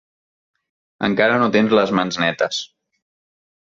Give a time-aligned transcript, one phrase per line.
[1.09, 2.67] Encara no tens les mans netes.